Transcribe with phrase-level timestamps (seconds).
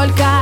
[0.00, 0.39] только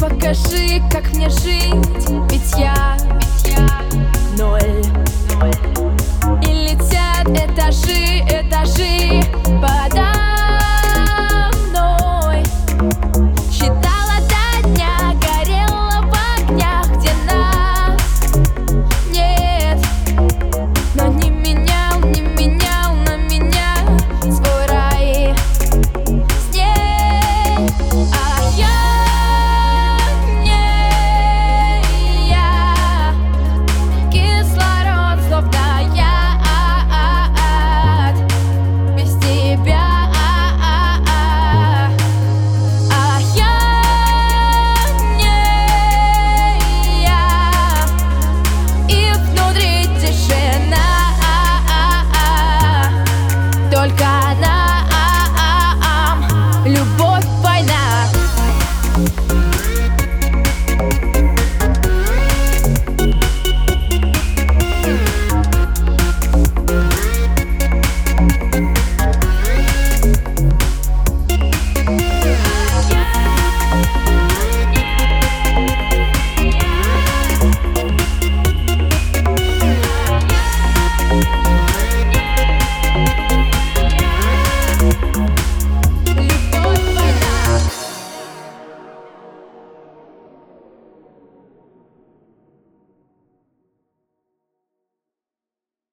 [0.00, 3.68] Скажи, как мне жить, ведь я, ведь я
[4.38, 4.82] ноль.
[5.34, 5.79] ноль.